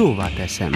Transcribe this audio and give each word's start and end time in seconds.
Szóvá 0.00 0.28
teszem. 0.28 0.72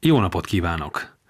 Jó 0.00 0.20
napot 0.20 0.46
kívánok! 0.46 1.21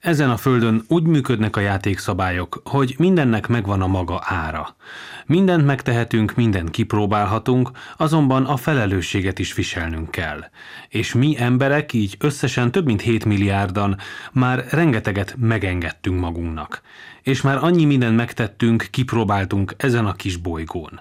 Ezen 0.00 0.30
a 0.30 0.36
földön 0.36 0.84
úgy 0.88 1.02
működnek 1.02 1.56
a 1.56 1.60
játékszabályok, 1.60 2.60
hogy 2.64 2.94
mindennek 2.98 3.46
megvan 3.46 3.82
a 3.82 3.86
maga 3.86 4.20
ára. 4.24 4.76
Mindent 5.26 5.66
megtehetünk, 5.66 6.34
mindent 6.34 6.70
kipróbálhatunk, 6.70 7.70
azonban 7.96 8.44
a 8.44 8.56
felelősséget 8.56 9.38
is 9.38 9.54
viselnünk 9.54 10.10
kell. 10.10 10.44
És 10.88 11.14
mi 11.14 11.36
emberek, 11.38 11.92
így 11.92 12.16
összesen 12.18 12.70
több 12.70 12.84
mint 12.84 13.00
7 13.00 13.24
milliárdan 13.24 13.96
már 14.32 14.64
rengeteget 14.70 15.36
megengedtünk 15.38 16.20
magunknak. 16.20 16.80
És 17.22 17.40
már 17.40 17.56
annyi 17.56 17.84
mindent 17.84 18.16
megtettünk, 18.16 18.86
kipróbáltunk 18.90 19.74
ezen 19.76 20.06
a 20.06 20.14
kis 20.14 20.36
bolygón. 20.36 21.00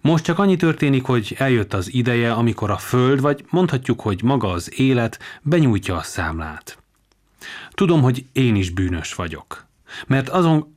Most 0.00 0.24
csak 0.24 0.38
annyi 0.38 0.56
történik, 0.56 1.04
hogy 1.04 1.34
eljött 1.38 1.74
az 1.74 1.94
ideje, 1.94 2.32
amikor 2.32 2.70
a 2.70 2.76
Föld, 2.76 3.20
vagy 3.20 3.44
mondhatjuk, 3.50 4.00
hogy 4.00 4.22
maga 4.22 4.48
az 4.48 4.80
élet 4.80 5.18
benyújtja 5.42 5.96
a 5.96 6.02
számlát. 6.02 6.78
Tudom, 7.70 8.02
hogy 8.02 8.24
én 8.32 8.56
is 8.56 8.70
bűnös 8.70 9.14
vagyok. 9.14 9.66
Mert 10.06 10.28
azon, 10.28 10.76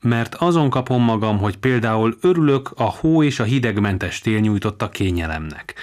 mert 0.00 0.34
azon 0.34 0.70
kapom 0.70 1.02
magam, 1.02 1.38
hogy 1.38 1.56
például 1.56 2.16
örülök 2.20 2.70
a 2.76 2.84
hó 2.84 3.22
és 3.22 3.40
a 3.40 3.44
hidegmentes 3.44 4.20
tél 4.20 4.38
nyújtotta 4.38 4.88
kényelemnek. 4.88 5.74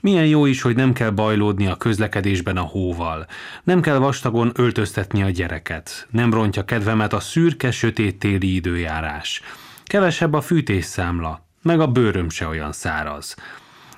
Milyen 0.00 0.26
jó 0.26 0.46
is, 0.46 0.60
hogy 0.60 0.76
nem 0.76 0.92
kell 0.92 1.10
bajlódni 1.10 1.66
a 1.66 1.76
közlekedésben 1.76 2.56
a 2.56 2.62
hóval. 2.62 3.26
Nem 3.64 3.80
kell 3.80 3.98
vastagon 3.98 4.52
öltöztetni 4.54 5.22
a 5.22 5.30
gyereket. 5.30 6.06
Nem 6.10 6.32
rontja 6.32 6.64
kedvemet 6.64 7.12
a 7.12 7.20
szürke, 7.20 7.70
sötét 7.70 8.18
téli 8.18 8.54
időjárás. 8.54 9.42
Kevesebb 9.84 10.32
a 10.32 10.40
fűtésszámla, 10.40 11.46
meg 11.62 11.80
a 11.80 11.86
bőröm 11.86 12.28
se 12.30 12.46
olyan 12.46 12.72
száraz. 12.72 13.36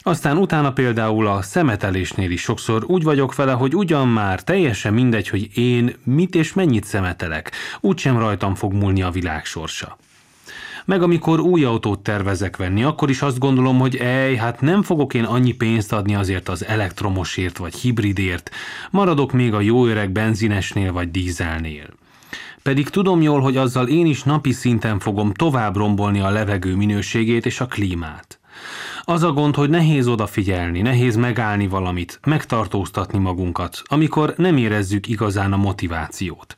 Aztán 0.03 0.37
utána 0.37 0.73
például 0.73 1.27
a 1.27 1.43
szemetelésnél 1.43 2.31
is 2.31 2.41
sokszor 2.41 2.85
úgy 2.87 3.03
vagyok 3.03 3.35
vele, 3.35 3.53
hogy 3.53 3.75
ugyan 3.75 4.09
már 4.09 4.43
teljesen 4.43 4.95
mindegy, 4.95 5.29
hogy 5.29 5.59
én 5.59 5.97
mit 6.05 6.35
és 6.35 6.53
mennyit 6.53 6.85
szemetelek, 6.85 7.53
úgysem 7.81 8.19
rajtam 8.19 8.55
fog 8.55 8.73
múlni 8.73 9.03
a 9.03 9.11
világ 9.11 9.45
sorsa. 9.45 9.97
Meg 10.85 11.03
amikor 11.03 11.41
új 11.41 11.65
autót 11.65 12.01
tervezek 12.01 12.57
venni, 12.57 12.83
akkor 12.83 13.11
is 13.11 13.23
azt 13.23 13.39
gondolom, 13.39 13.79
hogy 13.79 13.97
ej, 13.97 14.35
hát 14.35 14.61
nem 14.61 14.83
fogok 14.83 15.15
én 15.15 15.25
annyi 15.25 15.53
pénzt 15.53 15.93
adni 15.93 16.15
azért 16.15 16.49
az 16.49 16.65
elektromosért 16.65 17.57
vagy 17.57 17.75
hibridért, 17.75 18.51
maradok 18.91 19.33
még 19.33 19.55
a 19.55 19.61
jó 19.61 19.87
öreg 19.87 20.11
benzinesnél 20.11 20.93
vagy 20.93 21.11
dízelnél. 21.11 21.87
Pedig 22.63 22.89
tudom 22.89 23.23
jól, 23.23 23.41
hogy 23.41 23.57
azzal 23.57 23.89
én 23.89 24.07
is 24.07 24.23
napi 24.23 24.53
szinten 24.53 24.99
fogom 24.99 25.33
tovább 25.33 25.77
rombolni 25.77 26.21
a 26.21 26.31
levegő 26.31 26.77
minőségét 26.77 27.47
és 27.47 27.61
a 27.61 27.67
klímát. 27.67 28.40
Az 29.03 29.23
a 29.23 29.33
gond, 29.33 29.55
hogy 29.55 29.71
nehéz 29.71 30.07
odafigyelni, 30.07 30.81
nehéz 30.81 31.17
megállni 31.17 31.69
valamit, 31.69 32.21
megtartóztatni 32.25 33.19
magunkat, 33.19 33.83
amikor 33.85 34.35
nem 34.37 34.57
érezzük 34.57 35.09
igazán 35.09 35.53
a 35.53 35.57
motivációt. 35.57 36.57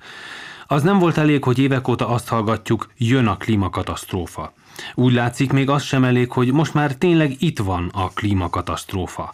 Az 0.66 0.82
nem 0.82 0.98
volt 0.98 1.18
elég, 1.18 1.44
hogy 1.44 1.58
évek 1.58 1.88
óta 1.88 2.08
azt 2.08 2.28
hallgatjuk, 2.28 2.90
jön 2.98 3.26
a 3.26 3.36
klímakatasztrófa. 3.36 4.52
Úgy 4.94 5.12
látszik, 5.12 5.52
még 5.52 5.70
az 5.70 5.82
sem 5.82 6.04
elég, 6.04 6.30
hogy 6.30 6.52
most 6.52 6.74
már 6.74 6.94
tényleg 6.94 7.36
itt 7.38 7.58
van 7.58 7.90
a 7.92 8.08
klímakatasztrófa. 8.08 9.32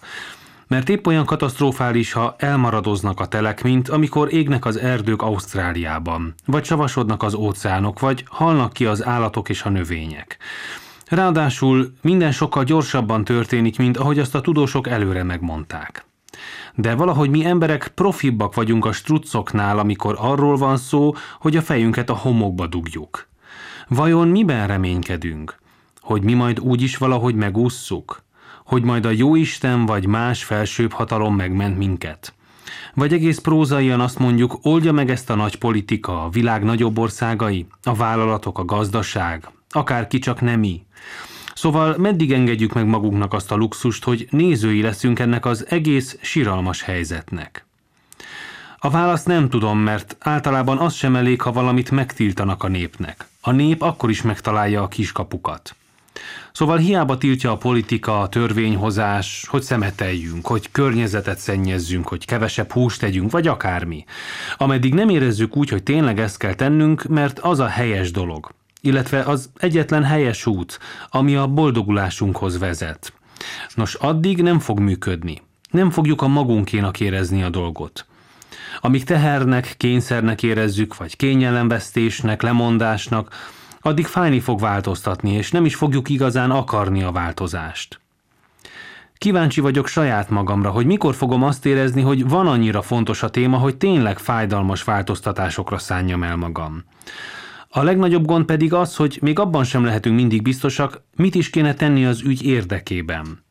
Mert 0.67 0.89
épp 0.89 1.07
olyan 1.07 1.25
katasztrofális, 1.25 2.13
ha 2.13 2.35
elmaradoznak 2.39 3.21
a 3.21 3.27
telek, 3.27 3.63
mint 3.63 3.89
amikor 3.89 4.33
égnek 4.33 4.65
az 4.65 4.77
erdők 4.77 5.23
Ausztráliában, 5.23 6.35
vagy 6.45 6.65
savasodnak 6.65 7.23
az 7.23 7.35
óceánok, 7.35 8.01
vagy 8.01 8.25
halnak 8.29 8.73
ki 8.73 8.87
az 8.87 9.05
állatok 9.05 9.49
és 9.49 9.63
a 9.63 9.69
növények. 9.69 10.37
Ráadásul 11.09 11.93
minden 12.03 12.33
sokkal 12.33 12.65
gyorsabban 12.65 13.25
történik, 13.25 13.79
mint 13.79 13.97
ahogy 13.97 14.19
azt 14.19 14.35
a 14.35 14.41
tudósok 14.41 14.89
előre 14.89 15.23
megmondták. 15.23 16.05
De 16.75 16.95
valahogy 16.95 17.31
mi 17.31 17.45
emberek 17.45 17.89
profibbak 17.95 18.55
vagyunk 18.55 18.85
a 18.85 18.93
struccoknál, 18.93 19.79
amikor 19.79 20.17
arról 20.19 20.57
van 20.57 20.77
szó, 20.77 21.15
hogy 21.41 21.57
a 21.57 21.63
fejünket 21.63 22.11
a 22.11 22.17
homokba 22.17 22.67
dugjuk. 22.67 23.29
Vajon 23.89 24.29
miben 24.29 24.67
reménykedünk? 24.67 25.59
Hogy 26.01 26.23
mi 26.23 26.35
majd 26.35 26.61
úgy 26.61 26.83
is 26.83 26.97
valahogy 26.97 27.35
megússzuk? 27.35 28.25
Hogy 28.65 28.83
majd 28.83 29.05
a 29.05 29.11
jóisten 29.11 29.87
vagy 29.87 30.07
más 30.07 30.45
felsőbb 30.45 30.93
hatalom 30.93 31.37
megment 31.37 31.79
minket? 31.79 32.33
Vagy 32.95 33.13
egész 33.13 33.39
prózaian 33.39 34.01
azt 34.01 34.19
mondjuk, 34.19 34.59
oldja 34.63 34.93
meg 34.93 35.11
ezt 35.11 35.31
a 35.31 35.35
nagy 35.35 35.59
politika, 35.59 36.25
a 36.25 36.29
világ 36.29 36.65
nagyobb 36.65 36.99
országai, 36.99 37.67
a 37.83 37.95
vállalatok, 37.95 38.59
a 38.59 38.65
gazdaság, 38.65 39.49
akárki 39.71 40.19
csak 40.19 40.41
nem 40.41 40.61
mi. 40.61 40.87
Szóval 41.55 41.97
meddig 41.97 42.33
engedjük 42.33 42.73
meg 42.73 42.87
magunknak 42.87 43.33
azt 43.35 43.51
a 43.51 43.57
luxust, 43.57 44.05
hogy 44.05 44.29
nézői 44.31 44.83
leszünk 44.83 45.19
ennek 45.19 45.47
az 45.47 45.67
egész 45.69 46.19
siralmas 46.21 46.83
helyzetnek? 46.83 47.67
A 48.79 48.91
választ 48.91 49.27
nem 49.27 49.49
tudom, 49.49 49.79
mert 49.79 50.17
általában 50.19 50.79
az 50.79 50.95
sem 50.95 51.17
elég, 51.17 51.41
ha 51.41 51.53
valamit 51.53 51.91
megtiltanak 51.91 52.63
a 52.63 52.69
népnek. 52.69 53.27
A 53.41 53.51
nép 53.51 53.83
akkor 53.83 54.11
is 54.11 54.23
megtalálja 54.23 54.83
a 54.83 54.89
kiskapukat. 54.89 55.77
Szóval 56.53 56.77
hiába 56.77 57.19
tiltja 57.19 57.53
a 57.53 57.57
politika, 57.57 58.21
a 58.21 58.29
törvényhozás, 58.29 59.47
hogy 59.49 59.63
szemeteljünk, 59.63 60.47
hogy 60.47 60.71
környezetet 60.73 61.39
szennyezzünk, 61.39 62.09
hogy 62.09 62.25
kevesebb 62.25 62.73
húst 62.73 63.01
tegyünk, 63.01 63.31
vagy 63.31 63.47
akármi. 63.47 64.05
Ameddig 64.57 64.95
nem 64.95 65.09
érezzük 65.09 65.57
úgy, 65.57 65.69
hogy 65.69 65.83
tényleg 65.83 66.21
ezt 66.21 66.39
kell 66.39 66.55
tennünk, 66.55 67.03
mert 67.03 67.39
az 67.39 67.59
a 67.59 67.67
helyes 67.67 68.11
dolog 68.11 68.57
illetve 68.81 69.23
az 69.23 69.51
egyetlen 69.57 70.05
helyes 70.05 70.47
út, 70.47 70.79
ami 71.09 71.37
a 71.37 71.47
boldogulásunkhoz 71.47 72.59
vezet. 72.59 73.13
Nos, 73.75 73.95
addig 73.95 74.43
nem 74.43 74.59
fog 74.59 74.79
működni. 74.79 75.43
Nem 75.71 75.91
fogjuk 75.91 76.23
a 76.23 76.29
magunkénak 76.29 77.01
érezni 77.01 77.43
a 77.43 77.49
dolgot. 77.49 78.07
Amíg 78.81 79.05
tehernek, 79.05 79.75
kényszernek 79.77 80.43
érezzük, 80.43 80.97
vagy 80.97 81.17
kényelemvesztésnek, 81.17 82.43
lemondásnak, 82.43 83.35
addig 83.81 84.07
fájni 84.07 84.41
fog 84.41 84.61
változtatni, 84.61 85.33
és 85.33 85.51
nem 85.51 85.65
is 85.65 85.75
fogjuk 85.75 86.09
igazán 86.09 86.51
akarni 86.51 87.03
a 87.03 87.13
változást. 87.13 88.01
Kíváncsi 89.19 89.61
vagyok 89.61 89.87
saját 89.87 90.31
magamra, 90.31 90.71
hogy 90.71 90.87
mikor 90.87 91.15
fogom 91.15 91.43
azt 91.43 91.67
érezni, 91.67 92.03
hogy 92.03 92.29
van 92.29 92.47
annyira 92.47 92.83
fontos 92.83 93.23
a 93.23 93.29
téma, 93.29 93.57
hogy 93.57 93.77
tényleg 93.77 94.19
fájdalmas 94.19 94.83
változtatásokra 94.83 95.79
szánjam 95.79 96.23
el 96.23 96.37
magam. 96.37 96.85
A 97.79 97.83
legnagyobb 97.83 98.25
gond 98.25 98.45
pedig 98.45 98.73
az, 98.73 98.97
hogy 98.97 99.19
még 99.23 99.39
abban 99.39 99.65
sem 99.65 99.85
lehetünk 99.85 100.17
mindig 100.17 100.43
biztosak, 100.43 101.03
mit 101.17 101.35
is 101.35 101.51
kéne 101.51 101.75
tenni 101.75 102.05
az 102.05 102.23
ügy 102.23 102.45
érdekében. 102.45 103.45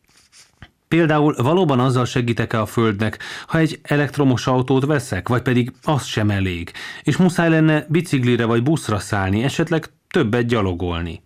Például 0.87 1.35
valóban 1.37 1.79
azzal 1.79 2.05
segítek-e 2.05 2.61
a 2.61 2.65
Földnek, 2.65 3.19
ha 3.47 3.57
egy 3.57 3.79
elektromos 3.83 4.47
autót 4.47 4.85
veszek, 4.85 5.27
vagy 5.27 5.41
pedig 5.41 5.73
az 5.83 6.05
sem 6.05 6.29
elég, 6.29 6.71
és 7.03 7.17
muszáj 7.17 7.49
lenne 7.49 7.85
biciklire 7.89 8.45
vagy 8.45 8.63
buszra 8.63 8.99
szállni, 8.99 9.43
esetleg 9.43 9.85
többet 10.09 10.47
gyalogolni. 10.47 11.21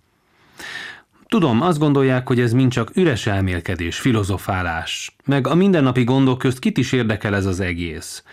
Tudom, 1.28 1.62
azt 1.62 1.80
gondolják, 1.80 2.28
hogy 2.28 2.40
ez 2.40 2.54
mind 2.54 2.72
csak 2.72 2.96
üres 2.96 3.28
elmélkedés, 3.28 4.00
filozofálás, 4.00 5.16
meg 5.26 5.48
a 5.48 5.56
mindennapi 5.56 6.04
gondok 6.04 6.38
közt 6.38 6.60
kit 6.60 6.78
is 6.78 6.92
érdekel 6.92 7.36
ez 7.36 7.46
az 7.46 7.60
egész. 7.60 8.24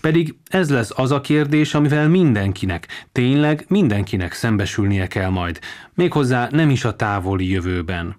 Pedig 0.00 0.34
ez 0.50 0.70
lesz 0.70 0.90
az 0.94 1.10
a 1.10 1.20
kérdés, 1.20 1.74
amivel 1.74 2.08
mindenkinek, 2.08 3.06
tényleg 3.12 3.64
mindenkinek 3.68 4.32
szembesülnie 4.32 5.06
kell 5.06 5.28
majd, 5.28 5.58
méghozzá 5.94 6.48
nem 6.50 6.70
is 6.70 6.84
a 6.84 6.96
távoli 6.96 7.50
jövőben. 7.50 8.16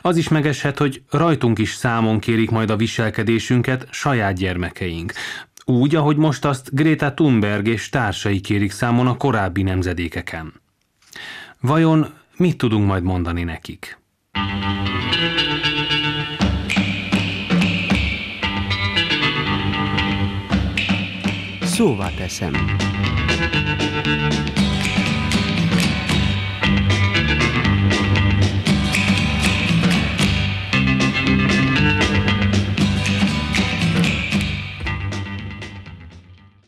Az 0.00 0.16
is 0.16 0.28
megeshet, 0.28 0.78
hogy 0.78 1.02
rajtunk 1.10 1.58
is 1.58 1.74
számon 1.74 2.18
kérik 2.18 2.50
majd 2.50 2.70
a 2.70 2.76
viselkedésünket 2.76 3.86
saját 3.90 4.36
gyermekeink, 4.36 5.12
úgy, 5.64 5.94
ahogy 5.94 6.16
most 6.16 6.44
azt 6.44 6.74
Greta 6.74 7.14
Thunberg 7.14 7.66
és 7.66 7.88
társai 7.88 8.40
kérik 8.40 8.70
számon 8.70 9.06
a 9.06 9.16
korábbi 9.16 9.62
nemzedékeken. 9.62 10.52
Vajon 11.60 12.14
mit 12.36 12.56
tudunk 12.56 12.86
majd 12.86 13.02
mondani 13.02 13.42
nekik? 13.42 13.98
Szóvá 21.74 22.10
teszem. 22.10 22.52